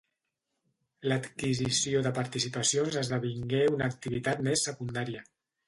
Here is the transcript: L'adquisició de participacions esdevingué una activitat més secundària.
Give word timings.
L'adquisició 1.11 2.01
de 2.09 2.13
participacions 2.17 2.99
esdevingué 3.03 3.63
una 3.77 3.93
activitat 3.95 4.45
més 4.51 4.69
secundària. 4.71 5.27